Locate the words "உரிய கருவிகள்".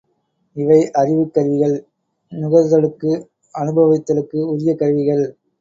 4.47-5.25